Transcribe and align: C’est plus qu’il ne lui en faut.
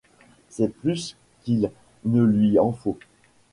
C’est 0.49 0.69
plus 0.73 1.15
qu’il 1.43 1.69
ne 2.05 2.23
lui 2.23 2.57
en 2.57 2.71
faut. 2.71 2.97